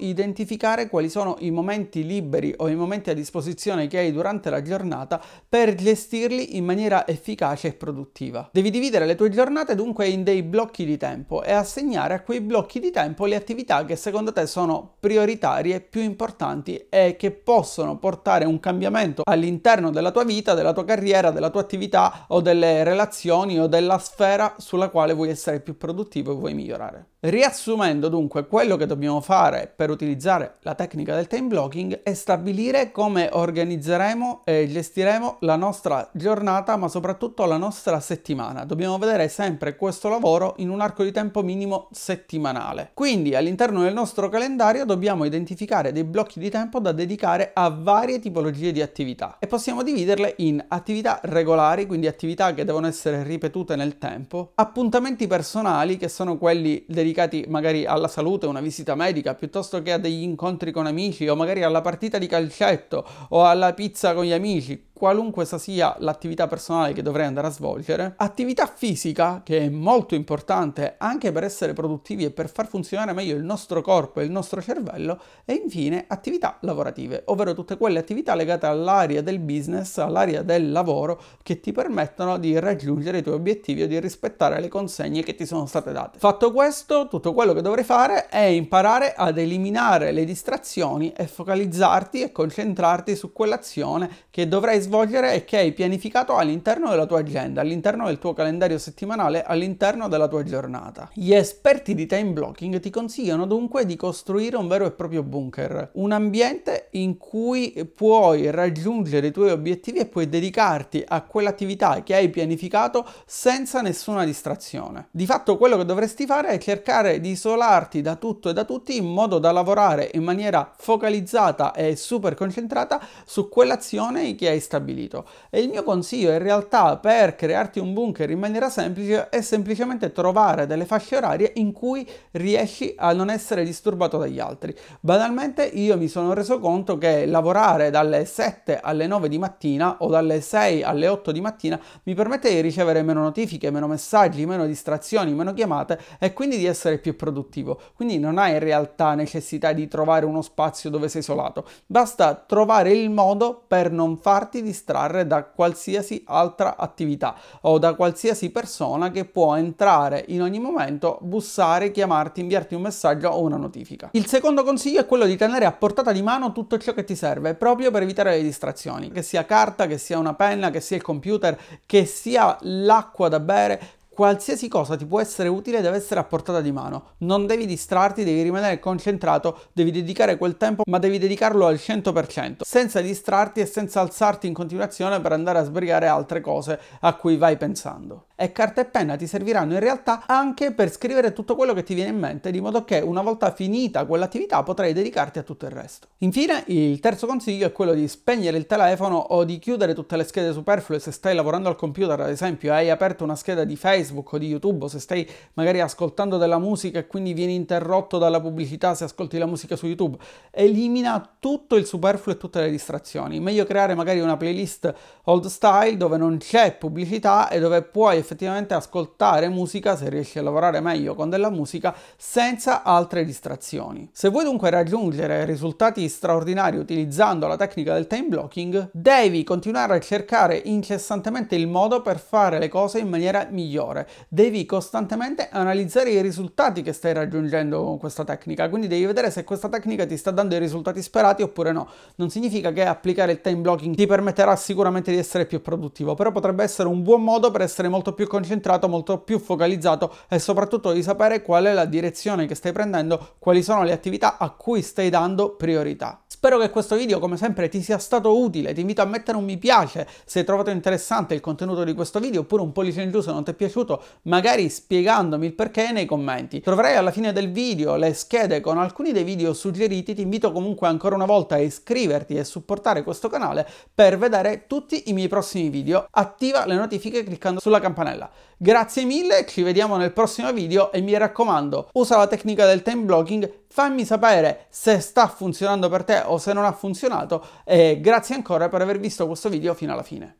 identificare 0.00 0.88
quali 0.88 1.08
sono 1.08 1.36
i 1.40 1.50
momenti 1.50 2.04
liberi 2.04 2.54
o 2.56 2.68
i 2.68 2.74
momenti 2.74 3.10
a 3.10 3.14
disposizione 3.14 3.86
che 3.86 3.98
hai 3.98 4.12
durante 4.12 4.50
la 4.50 4.62
giornata 4.62 5.20
per 5.48 5.74
gestirli 5.74 6.56
in 6.56 6.64
maniera 6.64 7.06
efficace 7.06 7.68
e 7.68 7.72
produttiva. 7.72 8.48
Devi 8.52 8.70
dividere 8.70 9.06
le 9.06 9.14
tue 9.14 9.28
giornate 9.30 9.74
dunque 9.74 10.08
in 10.08 10.22
dei 10.22 10.42
blocchi 10.42 10.84
di 10.84 10.96
tempo 10.96 11.42
e 11.42 11.52
assegnare 11.52 12.14
a 12.14 12.22
quei 12.22 12.40
blocchi 12.40 12.80
di 12.80 12.90
tempo 12.90 13.26
le 13.26 13.36
attività 13.36 13.84
che 13.84 13.96
secondo 13.96 14.32
te 14.32 14.46
sono 14.46 14.94
prioritarie, 14.98 15.80
più 15.80 16.00
importanti 16.02 16.86
e 16.88 17.16
che 17.16 17.30
possono 17.30 17.98
portare 17.98 18.44
un 18.44 18.60
cambiamento 18.60 19.22
all'interno 19.24 19.90
della 19.90 20.10
tua 20.10 20.24
vita, 20.24 20.54
della 20.54 20.72
tua 20.72 20.84
carriera, 20.84 21.30
della 21.30 21.50
tua 21.50 21.60
attività 21.60 22.24
o 22.28 22.40
delle 22.40 22.84
relazioni 22.84 23.58
o 23.58 23.66
della 23.66 23.98
sfera 23.98 24.54
sulla 24.58 24.88
quale 24.88 25.12
vuoi 25.12 25.30
essere 25.30 25.60
più 25.60 25.76
produttivo 25.76 26.32
e 26.32 26.34
vuoi 26.36 26.54
migliorare. 26.54 27.06
Riassumendo 27.22 28.08
dunque, 28.08 28.46
quello 28.46 28.76
che 28.76 28.86
dobbiamo 28.86 29.20
fare 29.20 29.70
per 29.76 29.90
utilizzare 29.90 30.54
la 30.60 30.74
tecnica 30.74 31.14
del 31.14 31.26
time 31.26 31.48
blocking 31.48 32.00
è 32.02 32.14
stabilire 32.14 32.90
come 32.92 33.28
organizzeremo 33.30 34.40
e 34.44 34.66
gestiremo 34.66 35.36
la 35.40 35.56
nostra 35.56 36.08
giornata, 36.14 36.78
ma 36.78 36.88
soprattutto 36.88 37.44
la 37.44 37.58
nostra 37.58 38.00
settimana. 38.00 38.64
Dobbiamo 38.64 38.96
vedere 38.96 39.28
sempre 39.28 39.76
questo 39.76 40.08
lavoro 40.08 40.54
in 40.58 40.70
un 40.70 40.80
arco 40.80 41.02
di 41.02 41.12
tempo 41.12 41.42
minimo 41.42 41.88
settimanale. 41.92 42.92
Quindi 42.94 43.34
all'interno 43.34 43.82
del 43.82 43.92
nostro 43.92 44.30
calendario 44.30 44.86
dobbiamo 44.86 45.24
identificare 45.24 45.92
dei 45.92 46.04
blocchi 46.04 46.40
di 46.40 46.48
tempo 46.48 46.80
da 46.80 46.92
dedicare 46.92 47.50
a 47.52 47.68
varie 47.68 48.18
tipologie 48.18 48.72
di 48.72 48.80
attività 48.80 49.36
e 49.38 49.46
possiamo 49.46 49.82
dividerle 49.82 50.36
in 50.38 50.64
attività 50.68 51.20
regolari, 51.24 51.84
quindi 51.84 52.06
attività 52.06 52.54
che 52.54 52.64
devono 52.64 52.86
essere 52.86 53.22
ripetute 53.24 53.76
nel 53.76 53.98
tempo, 53.98 54.52
appuntamenti 54.54 55.26
personali 55.26 55.98
che 55.98 56.08
sono 56.08 56.38
quelli 56.38 56.82
dedicati 56.88 57.08
dedicati 57.10 57.44
magari 57.48 57.84
alla 57.84 58.08
salute, 58.08 58.46
una 58.46 58.60
visita 58.60 58.94
medica, 58.94 59.34
piuttosto 59.34 59.82
che 59.82 59.92
a 59.92 59.98
degli 59.98 60.22
incontri 60.22 60.70
con 60.72 60.86
amici 60.86 61.28
o 61.28 61.36
magari 61.36 61.62
alla 61.62 61.80
partita 61.80 62.18
di 62.18 62.26
calcetto 62.26 63.04
o 63.30 63.44
alla 63.44 63.74
pizza 63.74 64.14
con 64.14 64.24
gli 64.24 64.32
amici 64.32 64.89
qualunque 65.00 65.46
sia 65.46 65.96
l'attività 66.00 66.46
personale 66.46 66.92
che 66.92 67.00
dovrei 67.00 67.24
andare 67.24 67.46
a 67.46 67.50
svolgere, 67.50 68.12
attività 68.18 68.66
fisica 68.66 69.40
che 69.42 69.60
è 69.60 69.68
molto 69.70 70.14
importante 70.14 70.96
anche 70.98 71.32
per 71.32 71.42
essere 71.42 71.72
produttivi 71.72 72.26
e 72.26 72.30
per 72.30 72.50
far 72.50 72.68
funzionare 72.68 73.14
meglio 73.14 73.34
il 73.34 73.42
nostro 73.42 73.80
corpo 73.80 74.20
e 74.20 74.24
il 74.24 74.30
nostro 74.30 74.60
cervello 74.60 75.18
e 75.46 75.54
infine 75.54 76.04
attività 76.06 76.58
lavorative, 76.60 77.22
ovvero 77.28 77.54
tutte 77.54 77.78
quelle 77.78 77.98
attività 77.98 78.34
legate 78.34 78.66
all'area 78.66 79.22
del 79.22 79.38
business, 79.38 79.96
all'area 79.96 80.42
del 80.42 80.70
lavoro 80.70 81.18
che 81.42 81.60
ti 81.60 81.72
permettono 81.72 82.36
di 82.36 82.58
raggiungere 82.58 83.18
i 83.18 83.22
tuoi 83.22 83.36
obiettivi 83.36 83.84
o 83.84 83.86
di 83.86 83.98
rispettare 83.98 84.60
le 84.60 84.68
consegne 84.68 85.22
che 85.22 85.34
ti 85.34 85.46
sono 85.46 85.64
state 85.64 85.92
date. 85.92 86.18
Fatto 86.18 86.52
questo, 86.52 87.08
tutto 87.08 87.32
quello 87.32 87.54
che 87.54 87.62
dovrei 87.62 87.84
fare 87.84 88.28
è 88.28 88.44
imparare 88.44 89.14
ad 89.14 89.38
eliminare 89.38 90.12
le 90.12 90.26
distrazioni 90.26 91.10
e 91.12 91.26
focalizzarti 91.26 92.20
e 92.20 92.32
concentrarti 92.32 93.16
su 93.16 93.32
quell'azione 93.32 94.10
che 94.28 94.46
dovrai 94.46 94.74
svolgere 94.74 94.88
svolgere 94.90 95.34
e 95.34 95.44
che 95.44 95.56
hai 95.56 95.72
pianificato 95.72 96.34
all'interno 96.34 96.90
della 96.90 97.06
tua 97.06 97.20
agenda, 97.20 97.60
all'interno 97.60 98.06
del 98.06 98.18
tuo 98.18 98.32
calendario 98.32 98.76
settimanale, 98.76 99.44
all'interno 99.44 100.08
della 100.08 100.26
tua 100.26 100.42
giornata. 100.42 101.08
Gli 101.14 101.32
esperti 101.32 101.94
di 101.94 102.06
time 102.06 102.32
blocking 102.32 102.80
ti 102.80 102.90
consigliano 102.90 103.46
dunque 103.46 103.86
di 103.86 103.94
costruire 103.94 104.56
un 104.56 104.66
vero 104.66 104.86
e 104.86 104.90
proprio 104.90 105.22
bunker, 105.22 105.90
un 105.92 106.10
ambiente 106.10 106.88
in 106.92 107.18
cui 107.18 107.88
puoi 107.94 108.50
raggiungere 108.50 109.28
i 109.28 109.30
tuoi 109.30 109.50
obiettivi 109.50 110.00
e 110.00 110.06
puoi 110.06 110.28
dedicarti 110.28 111.04
a 111.06 111.22
quell'attività 111.22 112.02
che 112.02 112.16
hai 112.16 112.28
pianificato 112.28 113.06
senza 113.26 113.82
nessuna 113.82 114.24
distrazione. 114.24 115.06
Di 115.12 115.24
fatto 115.24 115.56
quello 115.56 115.76
che 115.76 115.84
dovresti 115.84 116.26
fare 116.26 116.48
è 116.48 116.58
cercare 116.58 117.20
di 117.20 117.30
isolarti 117.30 118.00
da 118.00 118.16
tutto 118.16 118.48
e 118.48 118.52
da 118.52 118.64
tutti 118.64 118.96
in 118.96 119.06
modo 119.06 119.38
da 119.38 119.52
lavorare 119.52 120.10
in 120.14 120.24
maniera 120.24 120.72
focalizzata 120.76 121.74
e 121.74 121.94
super 121.94 122.34
concentrata 122.34 123.00
su 123.24 123.48
quell'azione 123.48 124.34
che 124.34 124.48
hai 124.48 124.58
stabilito 124.58 124.78
stabilito. 124.80 125.26
E 125.50 125.60
il 125.60 125.68
mio 125.68 125.82
consiglio 125.82 126.32
in 126.32 126.38
realtà 126.38 126.96
per 126.96 127.36
crearti 127.36 127.78
un 127.78 127.92
bunker 127.92 128.30
in 128.30 128.38
maniera 128.38 128.70
semplice 128.70 129.28
è 129.28 129.40
semplicemente 129.42 130.10
trovare 130.12 130.66
delle 130.66 130.86
fasce 130.86 131.16
orarie 131.16 131.52
in 131.56 131.72
cui 131.72 132.08
riesci 132.32 132.94
a 132.96 133.12
non 133.12 133.30
essere 133.30 133.64
disturbato 133.64 134.16
dagli 134.18 134.40
altri. 134.40 134.74
Banalmente 135.00 135.64
io 135.64 135.96
mi 135.96 136.08
sono 136.08 136.32
reso 136.32 136.58
conto 136.58 136.96
che 136.98 137.26
lavorare 137.26 137.90
dalle 137.90 138.24
7 138.24 138.80
alle 138.80 139.06
9 139.06 139.28
di 139.28 139.38
mattina 139.38 139.96
o 140.00 140.08
dalle 140.08 140.40
6 140.40 140.82
alle 140.82 141.08
8 141.08 141.30
di 141.30 141.40
mattina 141.40 141.78
mi 142.04 142.14
permette 142.14 142.48
di 142.50 142.60
ricevere 142.60 143.02
meno 143.02 143.20
notifiche, 143.20 143.70
meno 143.70 143.86
messaggi, 143.86 144.46
meno 144.46 144.66
distrazioni, 144.66 145.34
meno 145.34 145.52
chiamate 145.52 145.98
e 146.18 146.32
quindi 146.32 146.56
di 146.56 146.66
essere 146.66 146.98
più 146.98 147.14
produttivo. 147.14 147.78
Quindi 147.94 148.18
non 148.18 148.38
hai 148.38 148.52
in 148.52 148.58
realtà 148.58 149.14
necessità 149.14 149.72
di 149.72 149.86
trovare 149.88 150.24
uno 150.24 150.42
spazio 150.42 150.88
dove 150.90 151.08
sei 151.08 151.20
isolato, 151.20 151.66
basta 151.86 152.34
trovare 152.34 152.92
il 152.92 153.10
modo 153.10 153.62
per 153.66 153.90
non 153.90 154.16
farti 154.16 154.62
distrarre 154.70 155.26
da 155.26 155.44
qualsiasi 155.44 156.22
altra 156.26 156.76
attività 156.76 157.36
o 157.62 157.78
da 157.78 157.94
qualsiasi 157.94 158.50
persona 158.50 159.10
che 159.10 159.24
può 159.24 159.56
entrare 159.56 160.24
in 160.28 160.42
ogni 160.42 160.60
momento, 160.60 161.18
bussare, 161.22 161.90
chiamarti, 161.90 162.40
inviarti 162.40 162.74
un 162.74 162.82
messaggio 162.82 163.28
o 163.28 163.40
una 163.40 163.56
notifica. 163.56 164.10
Il 164.12 164.26
secondo 164.26 164.62
consiglio 164.62 165.00
è 165.00 165.06
quello 165.06 165.26
di 165.26 165.36
tenere 165.36 165.64
a 165.64 165.72
portata 165.72 166.12
di 166.12 166.22
mano 166.22 166.52
tutto 166.52 166.78
ciò 166.78 166.94
che 166.94 167.04
ti 167.04 167.16
serve 167.16 167.54
proprio 167.54 167.90
per 167.90 168.02
evitare 168.02 168.36
le 168.36 168.42
distrazioni, 168.42 169.10
che 169.10 169.22
sia 169.22 169.44
carta, 169.44 169.86
che 169.86 169.98
sia 169.98 170.18
una 170.18 170.34
penna, 170.34 170.70
che 170.70 170.80
sia 170.80 170.96
il 170.96 171.02
computer, 171.02 171.58
che 171.84 172.04
sia 172.04 172.56
l'acqua 172.60 173.28
da 173.28 173.40
bere, 173.40 173.98
qualsiasi 174.10 174.68
cosa 174.68 174.96
ti 174.96 175.06
può 175.06 175.20
essere 175.20 175.48
utile 175.48 175.80
deve 175.80 175.96
essere 175.96 176.20
a 176.20 176.24
portata 176.24 176.60
di 176.60 176.72
mano. 176.72 177.12
Non 177.18 177.46
devi 177.46 177.64
distrarti, 177.64 178.24
devi 178.24 178.42
rimanere 178.42 178.78
concentrato, 178.78 179.58
devi 179.72 179.90
dedicare 179.90 180.36
quel 180.36 180.56
tempo, 180.56 180.82
ma 180.86 180.98
devi 180.98 181.18
dedicarlo 181.18 181.66
al 181.66 181.76
100%, 181.76 182.56
senza 182.60 183.00
distrarti 183.00 183.60
e 183.60 183.66
senza 183.66 184.00
alzarti 184.00 184.46
in 184.46 184.52
continuazione 184.52 185.20
per 185.20 185.32
andare 185.32 185.60
a 185.60 185.64
sbrigare 185.64 186.06
altre 186.06 186.40
cose 186.40 186.78
a 187.00 187.14
cui 187.14 187.36
vai 187.36 187.56
pensando. 187.56 188.26
E 188.40 188.52
carta 188.52 188.80
e 188.80 188.86
penna 188.86 189.16
ti 189.16 189.26
serviranno 189.26 189.74
in 189.74 189.80
realtà 189.80 190.22
anche 190.26 190.72
per 190.72 190.90
scrivere 190.90 191.34
tutto 191.34 191.54
quello 191.54 191.74
che 191.74 191.82
ti 191.82 191.92
viene 191.92 192.08
in 192.08 192.18
mente, 192.18 192.50
di 192.50 192.62
modo 192.62 192.84
che 192.84 193.00
una 193.00 193.20
volta 193.20 193.52
finita 193.52 194.06
quell'attività 194.06 194.62
potrai 194.62 194.94
dedicarti 194.94 195.38
a 195.38 195.42
tutto 195.42 195.66
il 195.66 195.72
resto. 195.72 196.08
Infine, 196.20 196.64
il 196.68 197.00
terzo 197.00 197.26
consiglio 197.26 197.66
è 197.66 197.72
quello 197.72 197.92
di 197.92 198.08
spegnere 198.08 198.56
il 198.56 198.64
telefono 198.64 199.18
o 199.18 199.44
di 199.44 199.58
chiudere 199.58 199.92
tutte 199.92 200.16
le 200.16 200.24
schede 200.24 200.54
superflue 200.54 200.98
se 200.98 201.10
stai 201.12 201.34
lavorando 201.34 201.68
al 201.68 201.76
computer, 201.76 202.18
ad 202.18 202.30
esempio, 202.30 202.72
hai 202.72 202.88
aperto 202.88 203.24
una 203.24 203.36
scheda 203.36 203.64
di 203.64 203.76
Facebook 203.76 204.32
o 204.32 204.38
di 204.38 204.46
YouTube, 204.46 204.86
o 204.86 204.88
se 204.88 205.00
stai 205.00 205.28
magari 205.52 205.80
ascoltando 205.80 206.38
della 206.38 206.58
musica 206.58 206.98
e 206.98 207.06
quindi 207.06 207.34
vieni 207.34 207.54
interrotto 207.54 208.16
dalla 208.16 208.40
pubblicità 208.40 208.94
se 208.94 209.04
ascolti 209.04 209.36
la 209.36 209.44
musica 209.44 209.76
su 209.76 209.86
YouTube. 209.86 210.16
Elimina 210.50 211.36
tutto 211.38 211.76
il 211.76 211.84
superfluo 211.84 212.34
e 212.34 212.38
tutte 212.38 212.60
le 212.60 212.70
distrazioni. 212.70 213.38
Meglio 213.38 213.66
creare 213.66 213.94
magari 213.94 214.20
una 214.20 214.38
playlist 214.38 214.94
old 215.24 215.44
style 215.44 215.98
dove 215.98 216.16
non 216.16 216.38
c'è 216.38 216.74
pubblicità 216.78 217.50
e 217.50 217.60
dove 217.60 217.82
puoi 217.82 218.12
effettivamente 218.12 218.28
ascoltare 218.74 219.48
musica 219.48 219.96
se 219.96 220.08
riesci 220.08 220.38
a 220.38 220.42
lavorare 220.42 220.80
meglio 220.80 221.14
con 221.14 221.30
della 221.30 221.50
musica 221.50 221.94
senza 222.16 222.82
altre 222.82 223.24
distrazioni. 223.24 224.08
Se 224.12 224.28
vuoi 224.28 224.44
dunque 224.44 224.70
raggiungere 224.70 225.44
risultati 225.44 226.08
straordinari 226.08 226.76
utilizzando 226.76 227.46
la 227.46 227.56
tecnica 227.56 227.94
del 227.94 228.06
time 228.06 228.28
blocking, 228.28 228.90
devi 228.92 229.44
continuare 229.44 229.96
a 229.96 230.00
cercare 230.00 230.60
incessantemente 230.64 231.54
il 231.54 231.66
modo 231.66 232.02
per 232.02 232.18
fare 232.18 232.58
le 232.58 232.68
cose 232.68 232.98
in 232.98 233.08
maniera 233.08 233.46
migliore. 233.50 234.08
Devi 234.28 234.64
costantemente 234.64 235.48
analizzare 235.50 236.10
i 236.10 236.22
risultati 236.22 236.82
che 236.82 236.92
stai 236.92 237.12
raggiungendo 237.12 237.82
con 237.82 237.98
questa 237.98 238.24
tecnica, 238.24 238.68
quindi 238.68 238.86
devi 238.86 239.06
vedere 239.06 239.30
se 239.30 239.44
questa 239.44 239.68
tecnica 239.68 240.06
ti 240.06 240.16
sta 240.16 240.30
dando 240.30 240.54
i 240.54 240.58
risultati 240.58 241.02
sperati 241.02 241.42
oppure 241.42 241.72
no. 241.72 241.88
Non 242.16 242.30
significa 242.30 242.72
che 242.72 242.84
applicare 242.84 243.32
il 243.32 243.40
time 243.40 243.60
blocking 243.60 243.94
ti 243.94 244.06
permetterà 244.06 244.56
sicuramente 244.56 245.10
di 245.10 245.18
essere 245.18 245.46
più 245.46 245.60
produttivo, 245.60 246.14
però 246.14 246.30
potrebbe 246.30 246.62
essere 246.62 246.88
un 246.88 247.02
buon 247.02 247.22
modo 247.22 247.50
per 247.50 247.62
essere 247.62 247.88
molto 247.88 248.12
più 248.12 248.19
concentrato, 248.26 248.88
molto 248.88 249.18
più 249.18 249.38
focalizzato 249.38 250.14
e 250.28 250.38
soprattutto 250.38 250.92
di 250.92 251.02
sapere 251.02 251.42
qual 251.42 251.64
è 251.64 251.72
la 251.72 251.84
direzione 251.84 252.46
che 252.46 252.54
stai 252.54 252.72
prendendo, 252.72 253.34
quali 253.38 253.62
sono 253.62 253.82
le 253.82 253.92
attività 253.92 254.38
a 254.38 254.50
cui 254.50 254.82
stai 254.82 255.10
dando 255.10 255.56
priorità. 255.56 256.22
Spero 256.26 256.56
che 256.56 256.70
questo 256.70 256.96
video 256.96 257.18
come 257.18 257.36
sempre 257.36 257.68
ti 257.68 257.82
sia 257.82 257.98
stato 257.98 258.38
utile, 258.40 258.72
ti 258.72 258.80
invito 258.80 259.02
a 259.02 259.04
mettere 259.04 259.36
un 259.36 259.44
mi 259.44 259.58
piace 259.58 260.06
se 260.24 260.38
hai 260.38 260.44
trovato 260.46 260.70
interessante 260.70 261.34
il 261.34 261.40
contenuto 261.40 261.84
di 261.84 261.92
questo 261.92 262.18
video 262.18 262.40
oppure 262.40 262.62
un 262.62 262.72
pollice 262.72 263.02
in 263.02 263.10
giù 263.10 263.20
se 263.20 263.30
non 263.30 263.44
ti 263.44 263.50
è 263.50 263.54
piaciuto, 263.54 264.02
magari 264.22 264.68
spiegandomi 264.70 265.44
il 265.44 265.54
perché 265.54 265.92
nei 265.92 266.06
commenti. 266.06 266.60
Troverai 266.60 266.96
alla 266.96 267.10
fine 267.10 267.32
del 267.32 267.50
video 267.50 267.96
le 267.96 268.14
schede 268.14 268.60
con 268.60 268.78
alcuni 268.78 269.12
dei 269.12 269.24
video 269.24 269.52
suggeriti, 269.52 270.14
ti 270.14 270.22
invito 270.22 270.50
comunque 270.52 270.88
ancora 270.88 271.14
una 271.14 271.26
volta 271.26 271.56
a 271.56 271.58
iscriverti 271.58 272.36
e 272.36 272.44
supportare 272.44 273.02
questo 273.02 273.28
canale 273.28 273.66
per 273.92 274.16
vedere 274.16 274.66
tutti 274.66 275.10
i 275.10 275.12
miei 275.12 275.28
prossimi 275.28 275.68
video. 275.68 276.06
Attiva 276.10 276.64
le 276.64 276.76
notifiche 276.76 277.22
cliccando 277.22 277.60
sulla 277.60 277.80
campanella. 278.10 278.30
Grazie 278.56 279.04
mille, 279.04 279.46
ci 279.46 279.62
vediamo 279.62 279.96
nel 279.96 280.12
prossimo 280.12 280.52
video 280.52 280.92
e 280.92 281.00
mi 281.00 281.16
raccomando, 281.16 281.88
usa 281.94 282.18
la 282.18 282.26
tecnica 282.26 282.66
del 282.66 282.82
time 282.82 283.04
blocking, 283.04 283.50
fammi 283.68 284.04
sapere 284.04 284.66
se 284.68 285.00
sta 285.00 285.28
funzionando 285.28 285.88
per 285.88 286.04
te 286.04 286.22
o 286.26 286.36
se 286.36 286.52
non 286.52 286.64
ha 286.64 286.72
funzionato 286.72 287.44
e 287.64 288.00
grazie 288.00 288.34
ancora 288.34 288.68
per 288.68 288.82
aver 288.82 288.98
visto 288.98 289.26
questo 289.26 289.48
video 289.48 289.72
fino 289.72 289.92
alla 289.92 290.02
fine. 290.02 290.36